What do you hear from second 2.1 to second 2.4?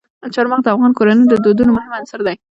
دی.